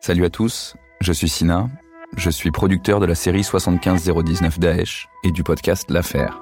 [0.00, 1.68] Salut à tous, je suis Sina,
[2.16, 6.40] je suis producteur de la série 75019 Daesh et du podcast L'Affaire.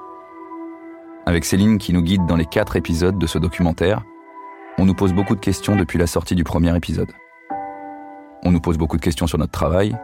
[1.25, 4.03] Avec Céline qui nous guide dans les quatre épisodes de ce documentaire,
[4.77, 7.11] on nous pose beaucoup de questions depuis la sortie du premier épisode.
[8.45, 9.97] On nous pose beaucoup de questions sur notre travail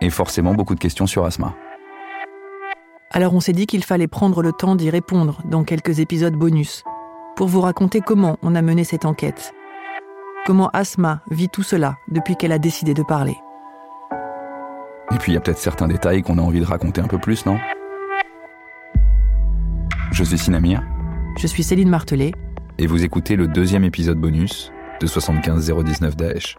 [0.00, 1.56] et forcément beaucoup de questions sur Asma.
[3.16, 6.84] Alors on s'est dit qu'il fallait prendre le temps d'y répondre dans quelques épisodes bonus,
[7.34, 9.54] pour vous raconter comment on a mené cette enquête.
[10.44, 13.38] Comment Asma vit tout cela depuis qu'elle a décidé de parler.
[15.14, 17.16] Et puis il y a peut-être certains détails qu'on a envie de raconter un peu
[17.16, 17.56] plus, non?
[20.12, 20.82] Je suis Sinamir.
[21.38, 22.32] Je suis Céline Martelet.
[22.76, 26.58] Et vous écoutez le deuxième épisode bonus de 75019 Daesh.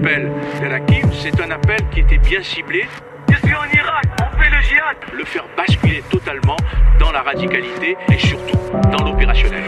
[0.00, 0.30] Appel
[0.62, 2.86] de la Kim, c'est un appel qui était bien ciblé.
[3.30, 4.96] Je suis en Irak, on fait le djihad.
[5.12, 6.56] Le faire basculer totalement
[6.98, 8.58] dans la radicalité et surtout
[8.90, 9.62] dans l'opérationnel.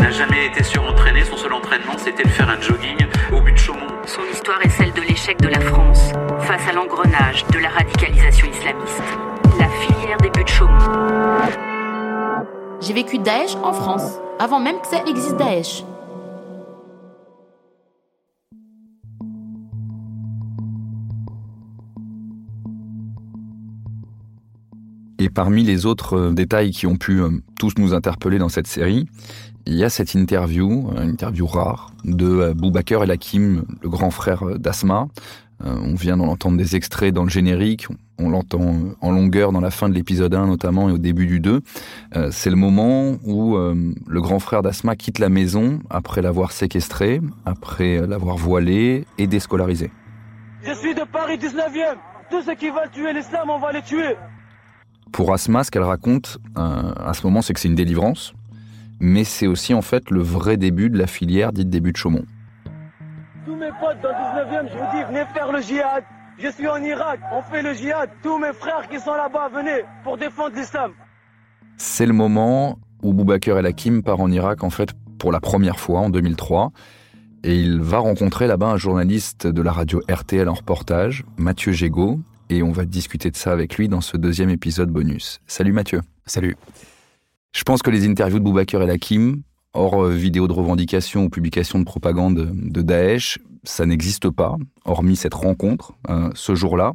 [0.00, 1.22] n'a jamais été surentraîné.
[1.24, 2.96] Son seul entraînement, c'était de faire un jogging
[3.32, 3.92] au but de Chaumont.
[4.06, 8.48] Son histoire est celle de l'échec de la France face à l'engrenage de la radicalisation
[8.48, 9.02] islamiste.
[9.58, 10.78] La filière des buts de Chaumont.
[12.80, 15.84] J'ai vécu Daesh en France, avant même que ça existe Daesh.
[25.18, 28.66] Et parmi les autres euh, détails qui ont pu euh, tous nous interpeller dans cette
[28.66, 29.06] série,
[29.64, 34.10] il y a cette interview, une interview rare, de euh, Boubaker El Hakim, le grand
[34.10, 35.08] frère d'Asma.
[35.64, 37.86] On vient d'en entendre des extraits dans le générique,
[38.18, 41.40] on l'entend en longueur dans la fin de l'épisode 1 notamment et au début du
[41.40, 41.62] 2.
[42.30, 48.06] C'est le moment où le grand frère d'Asma quitte la maison après l'avoir séquestré, après
[48.06, 49.90] l'avoir voilé et déscolarisé.
[50.62, 51.96] Je suis de Paris 19e.
[52.30, 54.14] Tous ceux qui veulent tuer l'islam, on va les tuer.
[55.12, 58.34] Pour Asma, ce qu'elle raconte euh, à ce moment, c'est que c'est une délivrance,
[59.00, 62.24] mais c'est aussi en fait le vrai début de la filière dite début de Chaumont.
[63.44, 66.04] Tous mes potes dans le 19e, je vous dis, venez faire le djihad.
[66.38, 68.10] Je suis en Irak, on fait le djihad.
[68.22, 70.92] Tous mes frères qui sont là-bas, venez pour défendre l'islam.
[71.78, 75.78] C'est le moment où Boubaker El Hakim part en Irak en fait pour la première
[75.78, 76.72] fois en 2003.
[77.44, 82.18] Et il va rencontrer là-bas un journaliste de la radio RTL en reportage, Mathieu Gégaud,
[82.50, 85.40] et on va discuter de ça avec lui dans ce deuxième épisode bonus.
[85.46, 86.00] Salut Mathieu.
[86.26, 86.56] Salut.
[87.52, 89.42] Je pense que les interviews de Boubaker et Hakim,
[89.72, 95.16] hors euh, vidéo de revendication ou publication de propagande de Daesh, ça n'existe pas, hormis
[95.16, 96.92] cette rencontre euh, ce jour-là.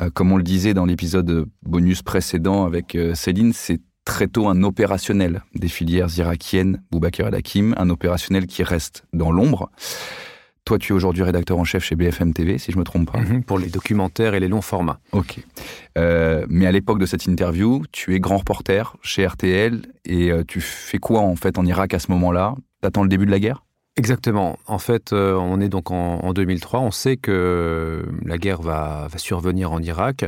[0.00, 4.62] Euh, comme on le disait dans l'épisode bonus précédent avec Céline, c'est très tôt un
[4.62, 9.70] opérationnel des filières irakiennes, Boubaker El Hakim, un opérationnel qui reste dans l'ombre.
[10.64, 13.18] Toi, tu es aujourd'hui rédacteur en chef chez BFM TV, si je me trompe pas.
[13.18, 15.00] Mhm, pour les documentaires et les longs formats.
[15.10, 15.40] Ok.
[15.98, 20.44] Euh, mais à l'époque de cette interview, tu es grand reporter chez RTL et euh,
[20.46, 22.54] tu fais quoi en fait en Irak à ce moment-là?
[22.80, 23.64] T'attends le début de la guerre?
[23.98, 24.56] Exactement.
[24.68, 26.80] En fait, euh, on est donc en, 2003.
[26.80, 30.24] On sait que la guerre va, survenir en Irak.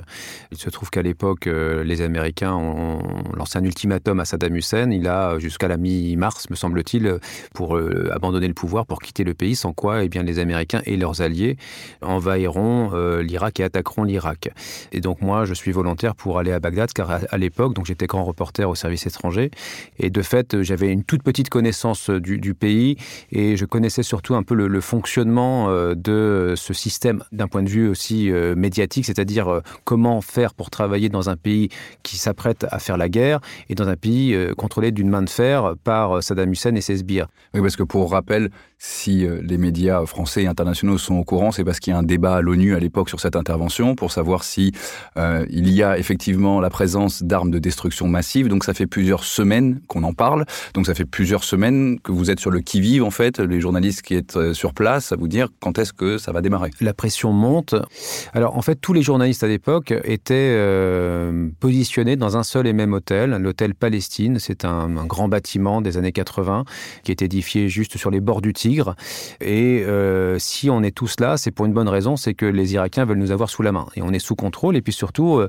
[0.53, 2.99] Il se trouve qu'à l'époque, euh, les Américains ont
[3.35, 4.91] lancé un ultimatum à Saddam Hussein.
[4.91, 7.19] Il a jusqu'à la mi-mars, me semble-t-il,
[7.55, 10.83] pour euh, abandonner le pouvoir, pour quitter le pays, sans quoi eh bien, les Américains
[10.85, 11.57] et leurs alliés
[12.03, 14.51] envahiront l'Irak et attaqueront l'Irak.
[14.93, 18.25] Et donc moi, je suis volontaire pour aller à Bagdad, car à, l'époque, j'étais grand
[18.25, 19.51] reporter au service étranger.
[19.99, 22.99] Et de fait, j'avais une toute petite connaissance du, du pays.
[23.33, 27.69] Et je connaissais surtout un peu le, fonctionnement euh, de ce système d'un point de
[27.69, 31.69] vue aussi euh, médiatique, c'est-à-dire euh, comment faire pour travailler dans un pays
[32.03, 35.75] qui s'apprête à faire la guerre et dans un pays contrôlé d'une main de fer
[35.85, 37.29] par Saddam Hussein et ses sbires.
[37.55, 41.65] Oui, parce que pour rappel, si les médias français et internationaux sont au courant, c'est
[41.65, 44.45] parce qu'il y a un débat à l'ONU à l'époque sur cette intervention pour savoir
[44.45, 44.73] si
[45.17, 48.49] il y a effectivement la présence d'armes de destruction massive.
[48.49, 50.45] Donc ça fait plusieurs semaines qu'on en parle.
[50.75, 54.03] Donc ça fait plusieurs semaines que vous êtes sur le qui-vive en fait les journalistes
[54.03, 56.95] qui êtes euh, sur place, à vous dire quand est-ce que ça va démarrer La
[56.95, 57.75] pression monte.
[58.33, 62.73] Alors en fait, tous les journalistes à l'époque étaient euh, positionnés dans un seul et
[62.73, 64.39] même hôtel, l'hôtel Palestine.
[64.39, 66.65] C'est un, un, grand bâtiment des années 80
[67.03, 68.74] qui est édifié juste sur les bords du Tigre.
[69.41, 72.75] Et euh, si on est tous là, c'est pour une bonne raison, c'est que les
[72.75, 73.87] Irakiens veulent nous avoir sous la main.
[73.97, 74.77] Et on est sous contrôle.
[74.77, 75.49] Et puis surtout, euh,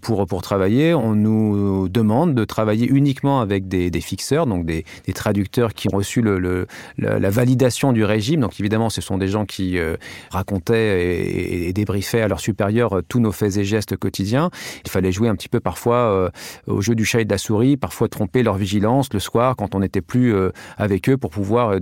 [0.00, 4.84] pour, pour travailler, on nous demande de travailler uniquement avec des, fixeurs, donc des,
[5.14, 8.40] traducteurs qui ont reçu la, validation du régime.
[8.40, 9.96] Donc évidemment, ce sont des gens qui euh,
[10.30, 14.50] racontaient et, débriefaient à leurs supérieurs tous nos faits et gestes quotidiens.
[14.84, 16.30] Il fallait jouer un petit peu parfois
[16.66, 19.74] au jeu du chat et de la souris, parfois tromper leur vigilance le soir quand
[19.74, 20.34] on n'était plus
[20.76, 21.78] avec eux pour pouvoir euh,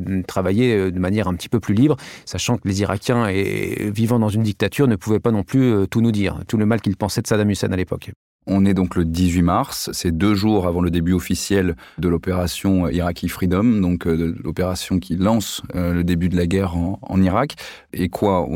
[0.73, 4.29] travailler de manière un petit peu plus libre, sachant que les Irakiens et, vivant dans
[4.29, 6.97] une dictature ne pouvaient pas non plus euh, tout nous dire, tout le mal qu'ils
[6.97, 8.11] pensaient de Saddam Hussein à l'époque.
[8.47, 12.89] On est donc le 18 mars, c'est deux jours avant le début officiel de l'opération
[12.89, 17.55] Iraqi Freedom, donc euh, l'opération qui lance euh, le début de la guerre en, Irak.
[17.93, 18.49] Et quoi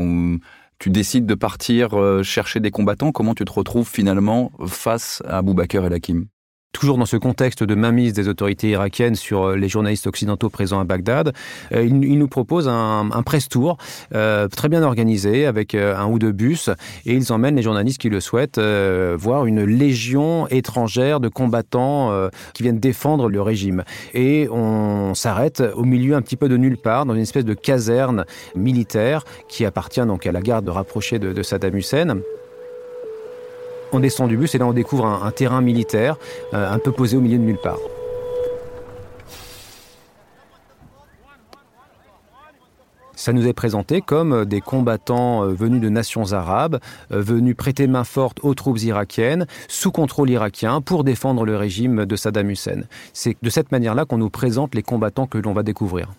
[0.77, 3.13] Tu décides de partir euh, chercher des combattants?
[3.13, 6.25] Comment tu te retrouves finalement face à Boubaker et Lakim
[6.77, 10.79] toujours dans ce contexte de mainmise des autorités irakiennes sur euh, les journalistes occidentaux présents
[10.79, 11.33] à Bagdad,
[11.71, 13.77] euh, il, nous propose un, un press tour
[14.13, 16.69] euh, très bien organisé avec euh, un ou deux bus
[17.05, 22.63] et ils emmènent les journalistes qui le souhaitent voir une légion étrangère de combattants qui
[22.63, 23.83] viennent défendre le régime.
[24.13, 27.53] Et on s'arrête au milieu un petit peu de nulle part dans une espèce de
[27.53, 28.25] caserne
[28.55, 32.19] militaire qui appartient donc à la garde rapprochée de Saddam Hussein.
[33.91, 36.17] On descend du bus et là on découvre un, terrain militaire
[36.53, 37.79] euh, un peu posé au milieu de nulle part.
[43.15, 46.79] Ça nous est présenté comme euh, des combattants euh, venus de nations arabes,
[47.09, 52.15] venus prêter main forte aux troupes irakiennes, sous contrôle irakien, pour défendre le régime de
[52.15, 52.83] Saddam Hussein.
[53.13, 56.09] C'est de cette manière-là qu'on nous présente les combattants que l'on va découvrir.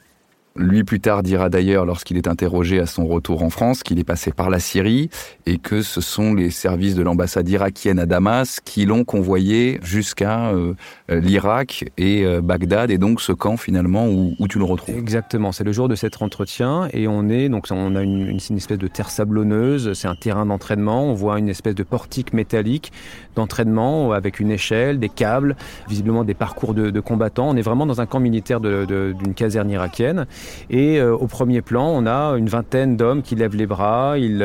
[0.58, 4.04] Lui plus tard dira d'ailleurs lorsqu'il est interrogé à son retour en France qu'il est
[4.04, 5.08] passé par la Syrie
[5.46, 10.48] et que ce sont les services de l'ambassade irakienne à Damas qui l'ont convoyé jusqu'à
[10.48, 10.74] euh,
[11.08, 14.96] l'Irak et euh, Bagdad et donc ce camp finalement où, tu le retrouves.
[14.96, 18.78] Exactement, c'est le jour de cet entretien et on est donc on a une, espèce
[18.78, 22.92] de terre sablonneuse, c'est un terrain d'entraînement, on voit une espèce de portique métallique
[23.36, 25.54] d'entraînement avec une échelle, des câbles,
[25.88, 27.48] visiblement des parcours de combattants.
[27.48, 30.26] On est vraiment dans un camp militaire d'une caserne irakienne.
[30.70, 34.18] Et euh, au premier plan, on a une vingtaine d'hommes qui lèvent les bras.
[34.18, 34.42] Il,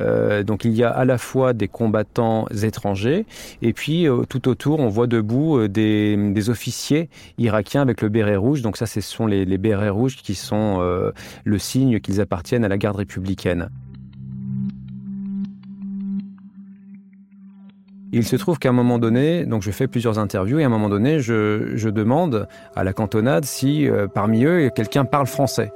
[0.00, 3.26] euh, donc il y a à la fois des combattants étrangers
[3.62, 7.08] et puis euh, tout autour, on voit debout euh, des, des officiers
[7.38, 8.62] irakiens avec le béret rouge.
[8.62, 11.12] Donc ça, ce sont les, les bérets rouges qui sont euh,
[11.44, 13.68] le signe qu'ils appartiennent à la garde républicaine.
[18.16, 20.70] Il se trouve qu'à un moment donné, donc je fais plusieurs interviews et à un
[20.70, 25.70] moment donné, je, demande à la cantonade si euh, parmi eux quelqu'un parle français.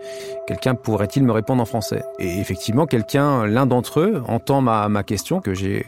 [0.46, 2.02] Quelqu'un pourrait-il me répondre en français?
[2.18, 5.84] Et effectivement, quelqu'un, l'un d'entre eux, entend ma, question que j'ai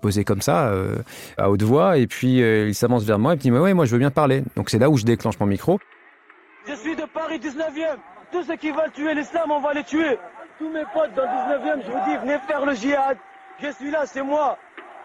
[0.00, 0.96] posée comme ça euh,
[1.38, 3.84] à haute voix et puis euh, il s'avance vers moi et me dit mais moi
[3.84, 4.42] je veux bien parler.
[4.56, 5.78] Donc c'est là où je déclenche mon micro.
[6.66, 7.96] Je suis de Paris 19e.
[8.32, 10.18] Tous ceux qui veulent tuer l'islam, on va les tuer.
[10.58, 13.16] Tous mes potes dans 19e, je vous dis, venez faire le djihad.
[13.62, 14.58] Je suis là, c'est moi.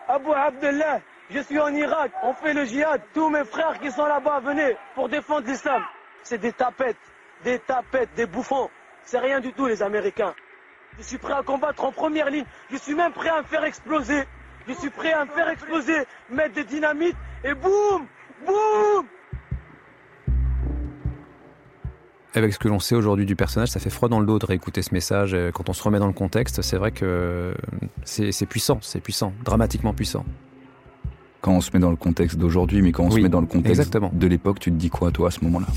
[0.08, 3.02] Abu Abdullah, je suis en Irak, on fait le djihad.
[3.14, 5.84] Tous mes frères qui sont là-bas, venez pour défendre l'islam.
[6.24, 6.98] C'est des tapettes,
[7.44, 8.70] des tapettes, des bouffons.
[9.04, 10.34] C'est rien du tout, les Américains.
[10.98, 12.46] Je suis prêt à combattre en première ligne.
[12.72, 14.24] Je suis même prêt à me faire exploser.
[14.68, 18.08] Je suis prêt à me faire exploser, mettre des dynamites et boum,
[18.46, 19.08] boum.
[22.38, 24.46] Avec ce que l'on sait aujourd'hui du personnage, ça fait froid dans le dos de
[24.46, 25.36] réécouter ce message.
[25.56, 27.56] Quand on se remet dans le contexte, c'est vrai que
[28.04, 30.24] c'est puissant, c'est puissant, dramatiquement puissant.
[31.42, 33.42] Quand on se met dans le contexte d'aujourd'hui, mais quand on oui, se met dans
[33.42, 34.12] le contexte exactement.
[34.14, 35.68] de l'époque, tu te dis quoi, toi, à ce moment-là?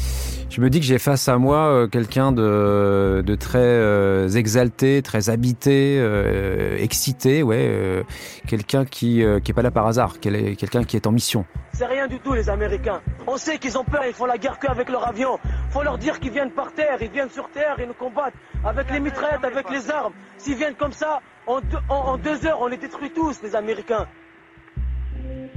[0.48, 5.00] Je me dis que j'ai face à moi euh, quelqu'un de, de, très euh, exalté,
[5.00, 8.02] très habité, euh, excité, ouais, euh,
[8.48, 11.44] quelqu'un qui euh, qui est pas là par hasard, quelqu'un qui est en mission.
[11.72, 13.00] C'est rien du tout, les Américains.
[13.28, 15.38] On sait qu'ils ont peur, ils font la guerre qu'avec leur avion.
[15.70, 18.90] Faut leur dire qu'ils viennent par terre, ils viennent sur terre, ils nous combattent avec
[18.90, 20.12] les mitraillettes, avec les armes.
[20.36, 23.54] S'ils viennent comme ça, en deux, en, en deux heures, on les détruit tous, les
[23.54, 24.06] Américains.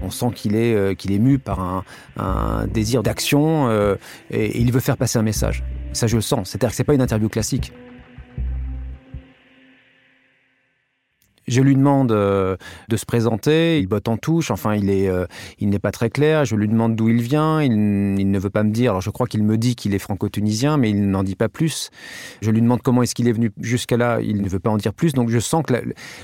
[0.02, 1.84] On sent qu'il est, euh, qu'il est mu par un,
[2.18, 3.96] un désir d'action euh,
[4.32, 5.64] et, et, il veut faire passer un message.
[5.94, 6.50] Ça, je le sens.
[6.50, 7.72] C'est-à-dire que c'est pas une interview classique.
[11.48, 12.56] Je lui demande euh,
[12.88, 15.26] de se présenter, il botte en touche, enfin il est, euh,
[15.60, 16.46] il n'est pas très clair.
[16.46, 18.92] Je lui demande d'où il vient, il, ne veut pas me dire.
[18.92, 21.90] Alors je crois qu'il me dit qu'il est franco-tunisien, mais il n'en dit pas plus.
[22.42, 24.78] Je lui demande comment est-ce qu'il est venu jusqu'à là, il ne veut pas en
[24.78, 25.14] dire plus.
[25.14, 25.74] Donc je sens que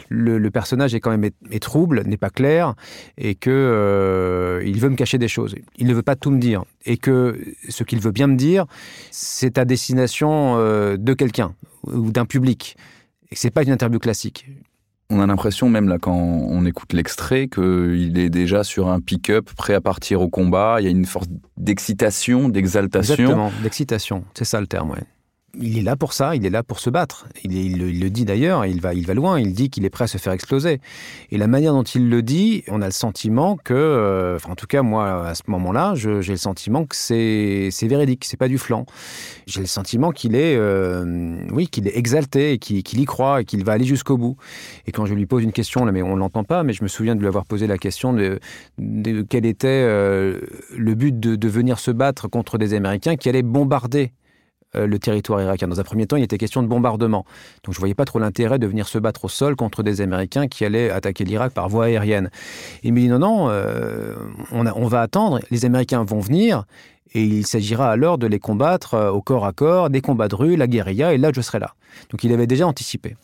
[0.07, 1.29] le, personnage est quand même
[1.61, 2.73] trouble, n'est pas clair,
[3.17, 5.53] et que euh, il veut me cacher des choses.
[5.77, 8.65] Il ne veut pas tout me dire, et que ce qu'il veut bien me dire,
[9.11, 11.53] c'est à destination de quelqu'un
[11.85, 12.77] ou d'un public.
[13.31, 14.47] Et c'est pas une interview classique.
[15.11, 19.49] On a l'impression, même là, quand on écoute l'extrait, qu'il est déjà sur un pick-up,
[19.57, 20.77] prêt à partir au combat.
[20.79, 23.13] Il y a une force d'excitation, d'exaltation.
[23.15, 24.23] Exactement, d'excitation.
[24.35, 25.03] C'est ça le terme, ouais
[25.57, 27.27] il est là pour ça, il est là pour se battre.
[27.43, 30.07] Il, le dit d'ailleurs, il va, il va loin, il dit qu'il est prêt à
[30.07, 30.79] se faire exploser.
[31.31, 34.55] Et la manière dont il le dit, on a le sentiment que, euh, enfin, en
[34.55, 38.57] tout cas moi à ce moment-là, j'ai le sentiment que c'est véridique, c'est pas du
[38.57, 38.85] flanc.
[39.47, 43.45] J'ai le sentiment qu'il est, euh, oui, qu'il est exalté, qu'il qu y croit et
[43.45, 44.37] qu'il va aller jusqu'au bout.
[44.85, 46.87] Et quand je lui pose une question, là, mais on l'entend pas, mais je me
[46.87, 48.39] souviens de lui avoir posé la question de,
[49.29, 50.39] quel était euh,
[50.77, 54.11] le but de, de venir se battre contre des Américains qui allaient bombarder
[54.73, 55.67] le territoire irakien.
[55.67, 57.25] Dans un premier temps, il était question de bombardement.
[57.63, 60.01] Donc je ne voyais pas trop l'intérêt de venir se battre au sol contre des
[60.01, 62.29] Américains qui allaient attaquer l'Irak par voie aérienne.
[62.83, 64.15] Il me dit non, non, euh,
[64.51, 66.65] on va attendre, les Américains vont venir,
[67.13, 70.35] et il s'agira alors de les combattre euh, au corps à corps, des combats de
[70.35, 71.73] rue, la guérilla, et là je serai là.
[72.11, 73.15] Donc il avait déjà anticipé.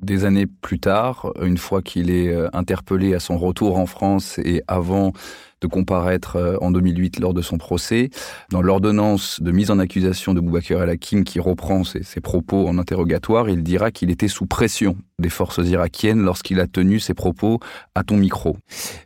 [0.00, 4.62] Des années plus tard, une fois qu'il est interpellé à son retour en France et
[4.66, 5.12] avant
[5.60, 8.10] de comparaître euh, en 2008 lors de son procès.
[8.50, 12.78] Dans l'ordonnance de mise en accusation de Boubacar El Hakim qui reprend ses, propos en
[12.78, 17.60] interrogatoire, il dira qu'il était sous pression des forces irakiennes lorsqu'il a tenu ses propos
[17.94, 18.56] à ton micro.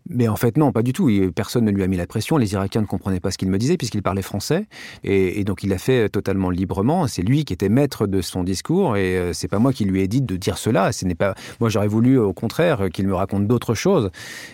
[0.09, 1.11] Mais en fait non, pas du tout.
[1.35, 2.37] Personne ne lui a mis la pression.
[2.37, 4.67] Les Irakiens ne comprenaient pas ce qu'il me disait puisqu'il parlait français
[5.03, 7.07] et, donc il a fait totalement librement.
[7.09, 10.01] C'est lui qui était maître de son discours et euh, c'est pas moi qui lui
[10.01, 10.93] ai dit de dire cela.
[10.93, 14.11] Ce n'est pas moi j'aurais voulu au contraire qu'il me raconte d'autres choses.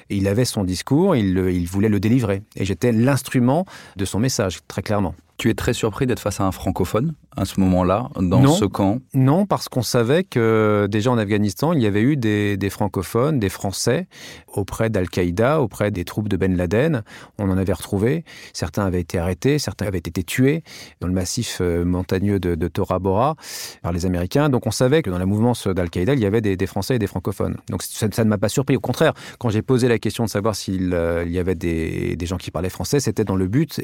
[0.08, 2.42] Il avait son discours, il, il voulait le délivrer.
[2.56, 3.66] Et j'étais l'instrument
[3.96, 5.14] de son message, très clairement.
[5.40, 8.66] Tu es très surpris d'être face à un francophone à ce moment-là, dans non, ce
[8.66, 8.98] camp?
[9.14, 13.38] Non, parce qu'on savait que déjà en Afghanistan, il y avait eu des, des francophones,
[13.38, 14.06] des Français,
[14.52, 17.04] auprès d'Al-Qaïda, auprès des troupes de Ben Laden.
[17.38, 18.26] On en avait retrouvé.
[18.52, 20.62] Certains avaient été arrêtés, certains avaient été tués
[21.00, 23.36] dans le massif euh, montagneux de, de Tora Bora
[23.80, 24.50] par les Américains.
[24.50, 26.98] Donc on savait que dans la mouvance d'Al-Qaïda, il y avait des, des, Français et
[26.98, 27.56] des francophones.
[27.70, 28.76] Donc ça, ça ne m'a pas surpris.
[28.76, 32.26] Au contraire, quand j'ai posé la question de savoir s'il euh, y avait des, des
[32.26, 33.80] gens qui parlaient français, c'était dans le but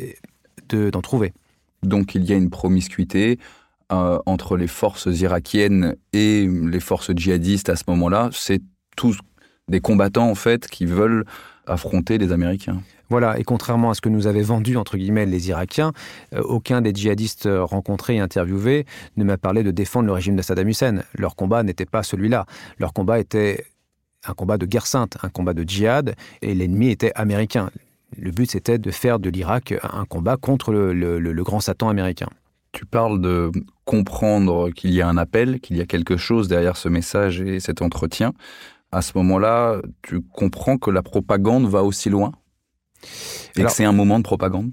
[0.68, 1.32] d'en de, trouver.
[1.82, 3.38] Donc il y a une promiscuité
[3.92, 8.30] euh, entre les forces irakiennes et les forces djihadistes à ce moment-là.
[8.32, 8.60] C'est
[8.96, 9.18] tous
[9.68, 11.24] des combattants en fait qui veulent
[11.66, 12.80] affronter les Américains.
[13.08, 15.92] Voilà, et contrairement à ce que nous avaient vendu entre guillemets les Irakiens,
[16.34, 20.42] euh, aucun des djihadistes rencontrés et interviewés ne m'a parlé de défendre le régime de
[20.42, 21.02] Saddam Hussein.
[21.14, 22.46] Leur combat n'était pas celui-là.
[22.78, 23.64] Leur combat était
[24.26, 27.70] un combat de guerre sainte, un combat de djihad, et l'ennemi était américain.
[28.16, 31.88] Le but c'était de faire de l'Irak un combat contre le, le, le grand Satan
[31.88, 32.28] américain.
[32.72, 33.50] Tu parles de
[33.84, 37.58] comprendre qu'il y a un appel, qu'il y a quelque chose derrière ce message et
[37.60, 38.32] cet entretien.
[38.92, 42.32] À ce moment-là, tu comprends que la propagande va aussi loin
[43.56, 44.72] et Alors, que c'est un moment de propagande?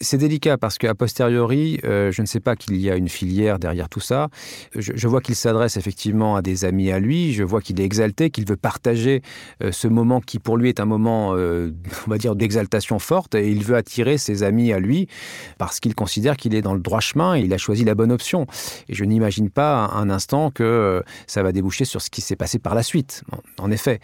[0.00, 3.58] C'est délicat parce qu'à posteriori, euh, je ne sais pas qu'il y a une filière
[3.58, 4.28] derrière tout ça.
[4.74, 7.32] Je, je vois qu'il s'adresse effectivement à des amis à lui.
[7.32, 9.22] Je vois qu'il est exalté, qu'il veut partager
[9.62, 11.72] euh, ce moment qui pour lui est un moment, euh,
[12.06, 13.34] on va dire, d'exaltation forte.
[13.34, 15.08] Et il veut attirer ses amis à lui
[15.56, 18.12] parce qu'il considère qu'il est dans le droit chemin et il a choisi la bonne
[18.12, 18.46] option.
[18.90, 22.58] Et je n'imagine pas un instant que ça va déboucher sur ce qui s'est passé
[22.58, 23.24] par la suite.
[23.58, 24.00] En effet.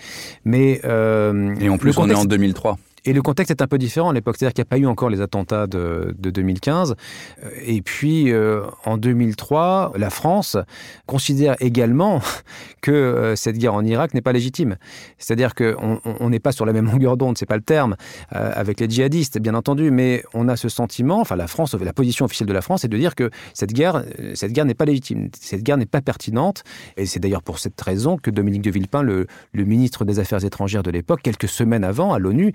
[0.46, 1.98] Mais et en plus, contexte...
[1.98, 2.78] on est en 2003.
[3.04, 4.86] Et le contexte est un peu différent à l'époque, c'est-à-dire qu'il n'y a pas eu
[4.86, 6.94] encore les attentats de, de 2015.
[7.64, 10.56] Et puis, euh, en 2003, la France
[11.06, 12.20] considère également
[12.80, 14.76] que euh, cette guerre en Irak n'est pas légitime.
[15.18, 17.96] C'est-à-dire qu'on n'est pas sur la même longueur d'onde, c'est pas le terme,
[18.34, 21.92] euh, avec les djihadistes, bien entendu, mais on a ce sentiment, enfin la France, la
[21.92, 24.04] position officielle de la France, est de dire que cette guerre,
[24.34, 26.62] cette guerre n'est pas légitime, cette guerre n'est pas pertinente.
[26.96, 30.44] Et c'est d'ailleurs pour cette raison que Dominique de Villepin, le, le ministre des Affaires
[30.44, 32.52] étrangères de l'époque, quelques semaines avant, à l'ONU,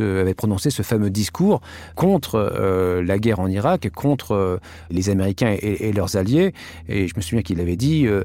[0.00, 1.60] avait prononcé ce fameux discours
[1.94, 4.58] contre euh, la guerre en Irak, contre euh,
[4.90, 6.52] les Américains et, et leurs alliés.
[6.88, 8.24] Et je me souviens qu'il avait dit euh,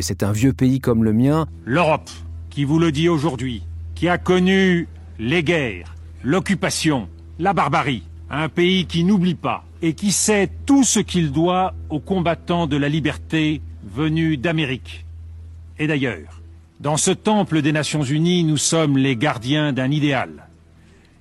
[0.00, 1.46] c'est un vieux pays comme le mien.
[1.64, 2.10] L'Europe,
[2.50, 3.62] qui vous le dit aujourd'hui,
[3.94, 5.94] qui a connu les guerres,
[6.24, 7.08] l'occupation,
[7.38, 12.00] la barbarie, un pays qui n'oublie pas et qui sait tout ce qu'il doit aux
[12.00, 15.04] combattants de la liberté venus d'Amérique
[15.78, 16.40] et d'ailleurs.
[16.78, 20.48] Dans ce temple des Nations Unies, nous sommes les gardiens d'un idéal.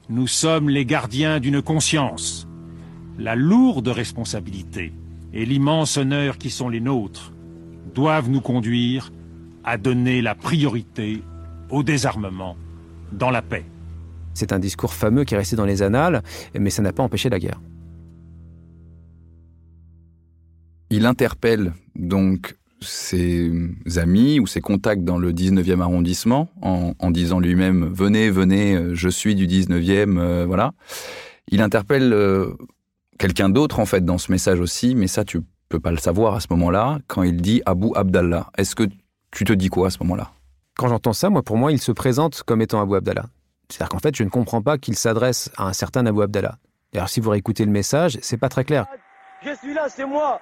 [0.09, 2.47] Nous sommes les gardiens d'une conscience.
[3.19, 4.91] La lourde responsabilité
[5.33, 7.31] et l'immense honneur qui sont les nôtres
[7.93, 9.11] doivent nous conduire
[9.63, 11.21] à donner la priorité
[11.69, 12.57] au désarmement
[13.11, 13.65] dans la paix.
[14.33, 16.23] C'est un discours fameux qui est resté dans les annales,
[16.57, 17.61] mais ça n'a pas empêché la guerre.
[20.89, 23.51] Il interpelle donc ses
[23.97, 29.35] amis ou ses contacts dans le 19e arrondissement en, disant lui-même venez venez je suis
[29.35, 30.73] du 19e euh, voilà.
[31.47, 32.53] Il interpelle euh,
[33.17, 36.35] quelqu'un d'autre en fait dans ce message aussi mais ça tu peux pas le savoir
[36.35, 38.49] à ce moment-là quand il dit Abu Abdallah.
[38.57, 38.83] Est-ce que
[39.31, 40.31] tu te dis quoi à ce moment-là?
[40.77, 43.25] Quand j'entends ça moi pour moi il se présente comme étant Abu Abdallah.
[43.69, 46.57] C'est-à-dire qu'en fait je ne comprends pas qu'il s'adresse à un certain Abu Abdallah.
[46.93, 48.85] Alors si vous réécoutez le message c'est pas très clair.
[49.43, 50.39] Je suis là c'est moi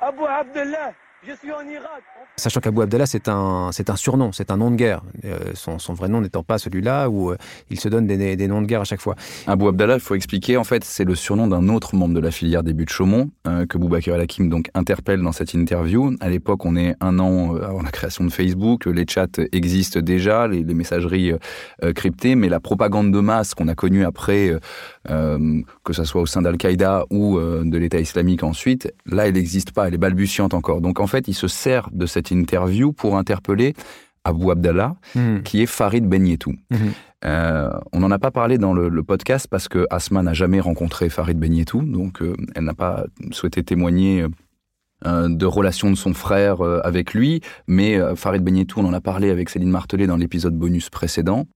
[0.00, 0.92] Abu Abdallah
[1.26, 2.02] je suis en Irak.
[2.36, 5.02] Sachant qu'Abou Abdallah, c'est un, c'est un surnom, c'est un nom de guerre.
[5.24, 7.36] Euh, son, son, vrai nom n'étant pas celui-là où euh,
[7.70, 9.14] il se donne des, des, noms de guerre à chaque fois.
[9.46, 12.32] Abou Abdallah, il faut expliquer, en fait, c'est le surnom d'un autre membre de la
[12.32, 16.16] filière des buts de Chaumont, euh, que Boubacar El Hakim donc interpelle dans cette interview.
[16.20, 20.48] À l'époque, on est un an avant la création de Facebook, les chats existent déjà,
[20.48, 21.32] les, les messageries
[21.94, 24.52] cryptées, mais la propagande de masse qu'on a connue après,
[25.06, 29.88] que ce soit au sein d'Al-Qaïda ou de l'État islamique ensuite, là, elle n'existe pas,
[29.88, 30.80] elle est balbutiante encore.
[30.80, 33.74] Donc en fait, il se sert de cette interview pour interpeller
[34.24, 35.42] Abou Abdallah, hmm.
[35.42, 36.54] qui est Farid Benyetou.
[36.70, 36.76] Hmm.
[37.26, 41.08] Euh, on n'en a pas parlé dans le, podcast parce que Asma n'a jamais rencontré
[41.08, 44.26] Farid Benyetou, donc euh, elle n'a pas souhaité témoigner
[45.06, 49.30] euh, de relations de son frère avec lui, mais Farid Benyetou, on en a parlé
[49.30, 51.46] avec Céline Martelet dans l'épisode bonus précédent.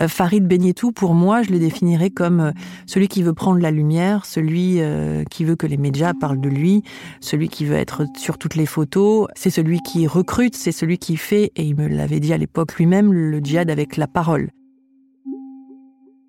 [0.00, 2.52] Euh, Farid Benyetou, pour moi, je le définirais comme euh,
[2.86, 6.48] celui qui veut prendre la lumière, celui euh, qui veut que les médias parlent de
[6.48, 6.82] lui,
[7.20, 9.28] celui qui veut être sur toutes les photos.
[9.34, 12.74] C'est celui qui recrute, c'est celui qui fait, et il me l'avait dit à l'époque
[12.76, 14.50] lui-même, le djihad avec la parole.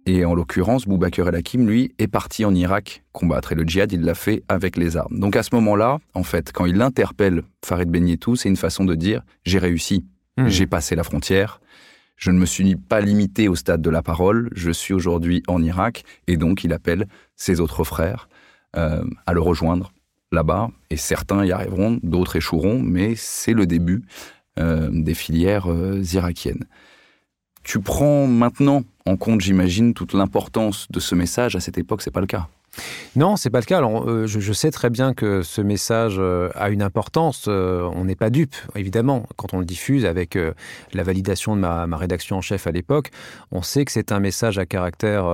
[0.08, 3.54] Et en l'occurrence, Boubaker El Hakim, lui, est parti en Irak combattre.
[3.54, 5.20] Et le djihad, il l'a fait avec les armes.
[5.20, 8.94] Donc à ce moment-là, en fait, quand il interpelle Farid Benyetou, c'est une façon de
[8.94, 10.06] dire «j'ai réussi,
[10.38, 10.48] mmh.
[10.48, 11.60] j'ai passé la frontière,
[12.16, 15.62] je ne me suis pas limité au stade de la parole, je suis aujourd'hui en
[15.62, 18.30] Irak, et donc il appelle ses autres frères
[18.78, 19.92] euh, à le rejoindre
[20.32, 24.04] là-bas, et certains y arriveront, d'autres échoueront, mais c'est le début
[24.60, 26.66] euh, des filières euh, irakiennes.
[27.64, 31.56] Tu prends maintenant en compte, j'imagine, toute l'importance de ce message.
[31.56, 32.48] À cette époque, c'est pas le cas.
[33.16, 33.78] Non, c'est pas le cas.
[33.78, 37.46] Alors, euh, je, sais très bien que ce message euh, a une importance.
[37.48, 39.26] Euh, on n'est pas dupe, évidemment.
[39.38, 40.38] Quand on le diffuse avec
[40.94, 43.12] la validation de ma, ma, rédaction en chef à l'époque,
[43.52, 45.26] on sait que c'est un message à caractère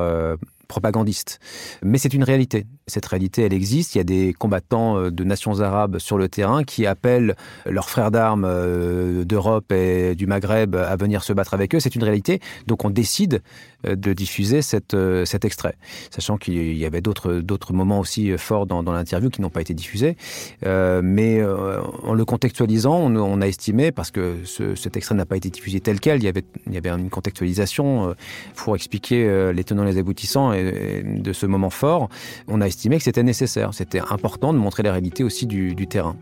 [0.72, 1.40] propagandiste.
[1.84, 2.66] Mais c'est une réalité.
[2.88, 3.94] Cette réalité, elle existe.
[3.94, 7.36] Il y a des combattants euh, de nations arabes sur le terrain qui appellent
[7.66, 11.82] leurs frères d'armes euh, d'Europe et du Maghreb à venir se battre avec eux.
[11.82, 12.40] C'est une réalité.
[12.68, 13.42] Donc on décide
[13.86, 14.96] euh, de diffuser cet
[15.44, 15.76] extrait.
[16.10, 20.16] Sachant qu'il y avait d'autres moments aussi forts dans, l'interview qui n'ont pas été diffusés.
[20.64, 25.50] Mais en le contextualisant, on, a estimé, parce que ce, cet extrait n'a pas été
[25.50, 28.16] diffusé tel quel, il y avait une contextualisation
[28.56, 32.10] pour expliquer les tenants et les aboutissants de ce moment fort,
[32.48, 33.74] on a estimé que c'était nécessaire.
[33.74, 36.16] C'était important de montrer la réalité aussi du, du terrain.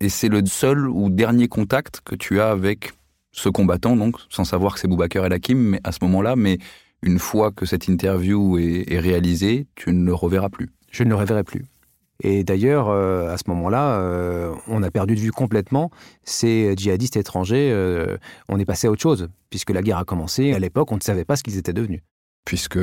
[0.00, 2.92] Et c'est le seul ou dernier contact que tu as avec
[3.32, 6.58] ce combattant, donc, sans savoir que c'est Boubacar El Hakim, mais à ce moment-là, mais
[7.02, 10.70] une fois que cette interview est, est réalisée, tu ne le reverras plus.
[10.90, 11.66] Je ne le reverrai plus.
[12.22, 15.90] Et d'ailleurs, euh, à ce moment-là, euh, on a perdu de vue complètement
[16.24, 17.70] ces djihadistes étrangers.
[17.72, 18.16] Euh,
[18.48, 20.52] on est passé à autre chose, puisque la guerre a commencé.
[20.52, 22.02] À l'époque, on ne savait pas ce qu'ils étaient devenus.
[22.44, 22.78] Puisque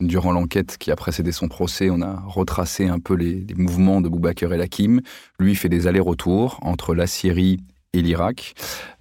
[0.00, 4.08] durant l'enquête qui a précédé son procès, on a retracé un peu les, mouvements de
[4.08, 5.00] Boubaker el Hakim.
[5.40, 7.58] Lui fait des allers-retours entre la Syrie
[7.92, 8.54] et l'Irak,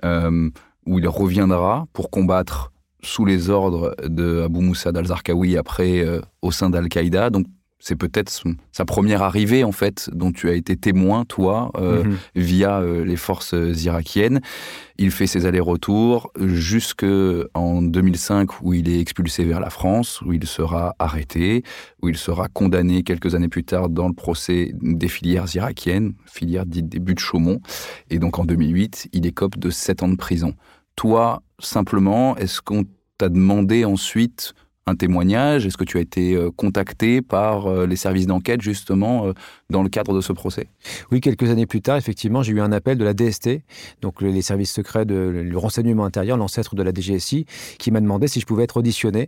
[0.03, 6.05] où il reviendra pour combattre sous les ordres de Abu Moussa al-Zarqawi après
[6.41, 7.29] au sein d'Al-Qaïda.
[7.29, 7.45] Donc
[7.79, 12.09] c'est peut-être sa première arrivée en fait dont tu as été témoin toi euh, mm
[12.09, 12.17] -hmm.
[12.35, 14.39] via euh, les forces irakiennes.
[14.97, 17.05] Il fait ses allers-retours jusque
[17.53, 21.63] en 2005 où il est expulsé vers la France où il sera arrêté
[22.01, 26.65] où il sera condamné quelques années plus tard dans le procès des filières irakiennes filières
[26.65, 27.59] dites des buts de Chaumont
[28.09, 30.53] et donc en 2008 il écope de sept ans de prison.
[30.95, 32.83] Toi simplement est-ce qu'on
[33.17, 34.53] t'a demandé ensuite
[34.87, 35.65] un témoignage?
[35.65, 39.33] Est-ce que tu as été euh, contacté par euh, les services d'enquête justement euh,
[39.69, 40.67] dans le cadre de ce procès?
[41.11, 43.61] Oui, quelques années plus tard, effectivement, j'ai eu un appel de la DST,
[44.01, 47.45] donc les services secrets de le renseignement intérieur, l'ancêtre de la DGSI,
[47.79, 49.27] qui m'a demandé si je pouvais être auditionné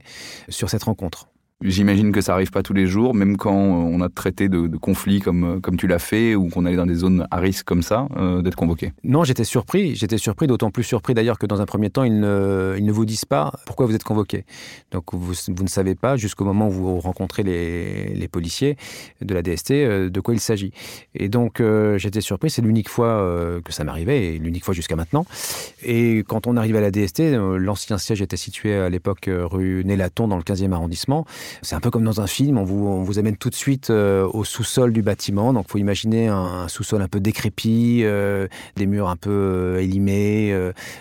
[0.50, 1.28] sur cette rencontre.
[1.64, 5.22] J'imagine que ça arrive pas tous les jours, même quand on a traité de, conflits
[5.22, 8.08] comme, comme tu l'as fait ou qu'on allait dans des zones à risque comme ça,
[8.16, 8.94] euh, d'être convoqué.
[9.04, 9.96] Non, j'étais surpris.
[9.96, 12.92] J'étais surpris, d'autant plus surpris d'ailleurs que dans un premier temps, ils ne, ils ne
[12.92, 14.46] vous disent pas pourquoi vous êtes convoqué.
[14.92, 18.78] Donc vous, vous ne savez pas jusqu'au moment où vous rencontrez les, les policiers
[19.22, 20.72] de la DST euh, de quoi il s'agit.
[21.16, 22.52] Et donc euh, j'étais surpris.
[22.52, 25.26] C'est l'unique fois euh, que ça m'arrivait et l'unique fois jusqu'à maintenant.
[25.84, 29.46] Et quand on arrive à la DST, euh, l'ancien siège était situé à l'époque euh,
[29.46, 31.26] rue Nélaton dans le 15e arrondissement.
[31.62, 33.90] C'est un peu comme dans un film, on vous, on vous amène tout de suite
[33.90, 35.54] euh, au sous-sol du bâtiment.
[35.54, 39.82] Donc, il faut imaginer un, sous-sol un peu décrépit, euh, des murs un peu euh,
[39.82, 40.56] élimés,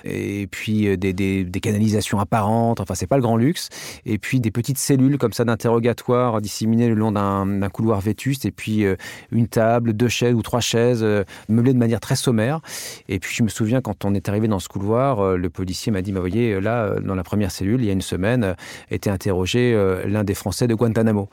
[0.04, 2.80] et puis des, des, canalisations apparentes.
[2.80, 3.68] Enfin, c'est pas le grand luxe.
[4.04, 8.50] Et puis des petites cellules comme ça d'interrogatoire disséminées le long d'un couloir vétuste, et
[8.50, 8.84] puis
[9.32, 11.04] une table, deux chaises ou trois chaises
[11.48, 12.60] meublées de manière très sommaire.
[13.08, 16.02] Et puis, je me souviens quand on est arrivé dans ce couloir, le policier m'a
[16.02, 18.54] dit, bah, voyez, là, dans la première cellule, il y a une semaine,
[18.90, 19.74] était interrogé
[20.06, 21.28] l'un des Français de Guantanamo.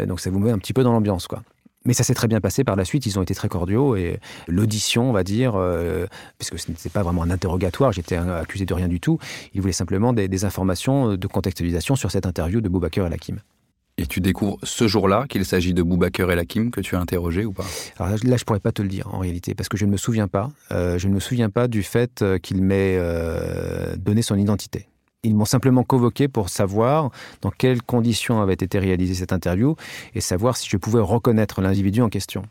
[0.00, 1.42] Euh, donc ça vous met un petit peu dans l'ambiance, quoi.
[1.84, 4.18] Mais ça s'est très bien passé par la suite, ils ont été très cordiaux et
[4.48, 6.06] l'audition, on va dire, euh,
[6.36, 9.18] puisque ce n'était pas vraiment un interrogatoire, j'étais accusé de rien du tout,
[9.54, 13.38] ils voulaient simplement des, des informations de contextualisation sur cette interview de Boubacar El Hakim.
[13.98, 17.44] Et tu découvres ce jour-là qu'il s'agit de Boubaker El Hakim que tu as interrogé
[17.44, 17.64] ou pas?
[17.98, 19.96] Alors là, je pourrais pas te le dire en réalité, parce que je ne me
[19.96, 20.50] souviens pas.
[20.70, 24.88] Euh, je ne me souviens pas du fait euh, qu'il m'ait euh, donné son identité.
[25.24, 27.10] Ils m'ont simplement convoqué pour savoir
[27.42, 29.74] dans quelles conditions avait été réalisée cette interview
[30.14, 32.42] et savoir si je pouvais reconnaître l'individu en question.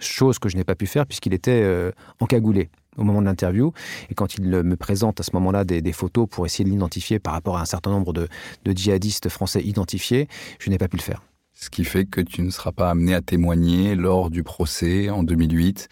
[0.00, 3.72] Chose que je n'ai pas pu faire puisqu'il était euh, encagoulé au moment de l'interview.
[4.08, 7.34] Et quand il me présente à ce moment-là des, photos pour essayer de l'identifier par
[7.34, 8.28] rapport à un certain nombre de,
[8.66, 11.22] djihadistes français identifiés, je n'ai pas pu le faire.
[11.52, 15.22] Ce qui fait que tu ne seras pas amené à témoigner lors du procès en
[15.22, 15.88] 2008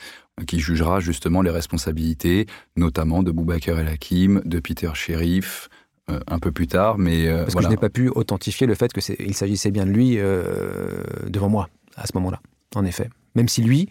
[0.46, 6.38] qui jugera justement les responsabilités, notamment de Boubaker El Hakim, de Peter Sheriff, euh, un
[6.38, 7.68] peu plus tard, mais euh, Parce voilà.
[7.68, 11.48] que je n'ai pas pu authentifier le fait qu'il s'agissait bien de lui euh, devant
[11.48, 12.40] moi à ce moment-là,
[12.74, 13.08] en effet.
[13.34, 13.88] Même si lui,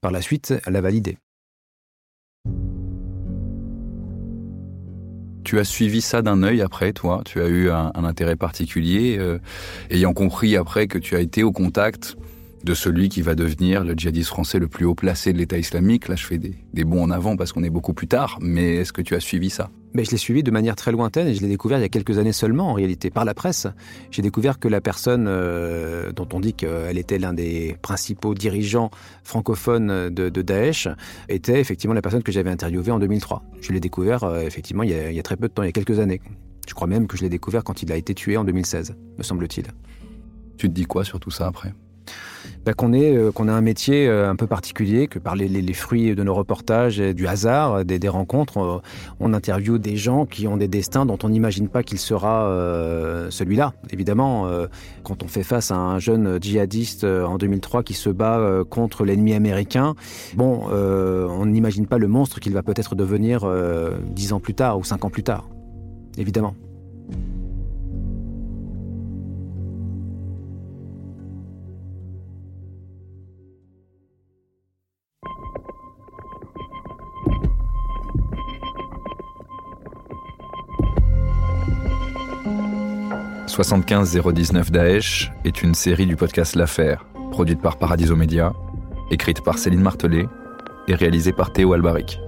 [0.00, 1.18] par la suite, l'a validé.
[5.44, 7.22] Tu as suivi ça d'un œil après, toi?
[7.24, 9.38] Tu as eu un, un intérêt particulier, euh,
[9.90, 12.16] ayant compris après que tu as été au contact
[12.64, 16.08] de celui qui va devenir le djihadiste français le plus haut placé de l'État islamique.
[16.08, 18.76] Là, je fais des, des bons en avant parce qu'on est beaucoup plus tard, mais
[18.76, 19.70] est-ce que tu as suivi ça?
[19.94, 21.88] Mais je l'ai suivi de manière très lointaine et je l'ai découvert il y a
[21.88, 23.66] quelques années seulement, en réalité, par la presse.
[24.10, 28.90] J'ai découvert que la personne euh, dont on dit qu'elle était l'un des principaux dirigeants
[29.22, 30.88] francophones de, de, Daesh
[31.28, 33.42] était effectivement la personne que j'avais interviewée en 2003.
[33.60, 35.62] Je l'ai découvert euh, effectivement il y, a, il y a très peu de temps,
[35.62, 36.20] il y a quelques années.
[36.66, 39.22] Je crois même que je l'ai découvert quand il a été tué en 2016, me
[39.22, 39.66] semble-t-il.
[40.56, 41.74] Tu te dis quoi sur tout ça après?
[42.64, 46.14] Ben, qu'on euh, qu'on a un métier euh, un peu particulier, que par les, fruits
[46.14, 48.82] de nos reportages, et du hasard, des, des rencontres,
[49.20, 53.30] on, interviewe des gens qui ont des destins dont on n'imagine pas qu'il sera euh,
[53.30, 53.72] celui-là.
[53.90, 54.66] Évidemment, euh,
[55.02, 58.64] quand on fait face à un jeune djihadiste euh, en 2003 qui se bat euh,
[58.64, 59.94] contre l'ennemi américain,
[60.34, 64.54] bon, euh, on n'imagine pas le monstre qu'il va peut-être devenir euh, dix ans plus
[64.54, 65.48] tard ou cinq ans plus tard.
[66.18, 66.54] Évidemment.
[83.52, 88.54] «75 019 Daesh est une série du podcast L'Affaire, produite par Paradiso Media,
[89.10, 90.26] écrite par Céline Martelet
[90.88, 92.18] et réalisée par Théo Albaric.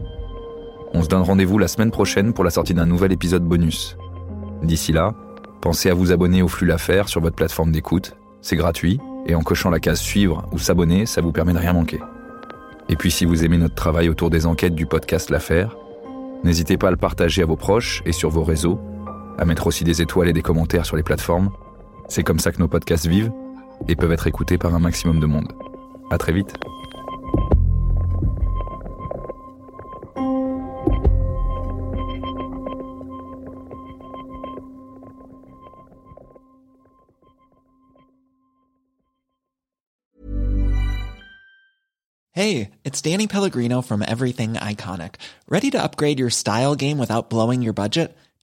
[0.93, 3.97] On se donne rendez-vous la semaine prochaine pour la sortie d'un nouvel épisode bonus.
[4.63, 5.15] D'ici là,
[5.63, 9.41] pensez à vous abonner au flux L'Affaire sur votre plateforme d'écoute, c'est gratuit, et en
[9.41, 12.01] cochant la case suivre ou s'abonner, ça vous permet de rien manquer.
[12.91, 15.75] Et puis si vous aimez notre travail autour des enquêtes du podcast L'Affaire,
[16.45, 18.79] n'hésitez pas à le partager à vos proches et sur vos réseaux,
[19.39, 21.51] à mettre aussi des étoiles et des commentaires sur les plateformes.
[22.09, 23.33] C'est comme ça que nos podcasts vivent
[23.89, 25.53] et peuvent être écoutés par un maximum de monde.
[26.11, 26.55] À très vite.
[42.37, 45.17] Hey, it's Danny Pellegrino from Everything Iconic.
[45.49, 48.17] Ready to upgrade your style game without blowing your budget?